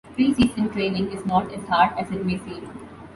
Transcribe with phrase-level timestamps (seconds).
[0.15, 2.67] Pre-season training is not as hard as it may seem.